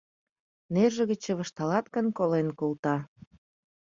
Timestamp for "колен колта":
2.17-2.95